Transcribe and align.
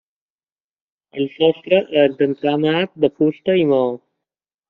El 1.23 1.27
sostre 1.33 1.81
és 2.05 2.17
d'entramat 2.21 2.97
de 3.05 3.13
fusta 3.19 3.59
i 3.65 3.71
maó. 3.75 3.93